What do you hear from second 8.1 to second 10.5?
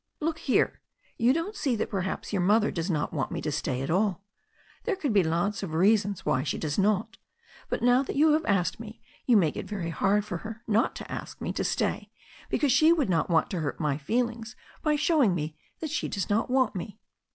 you have asked me you make it very hard for